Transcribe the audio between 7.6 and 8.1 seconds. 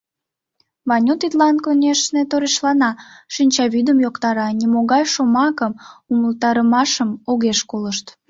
колышт.